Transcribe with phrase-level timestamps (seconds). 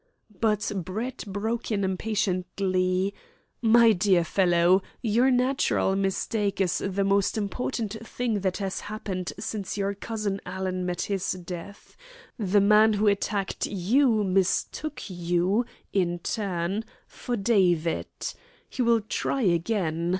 [0.39, 3.13] But Brett broke in impatiently:
[3.61, 9.77] "My dear fellow, your natural mistake is the most important thing that has happened since
[9.77, 11.95] your cousin Alan met his death.
[12.39, 18.07] The man who attacked you mistook you, in turn, for David.
[18.67, 20.09] He will try again.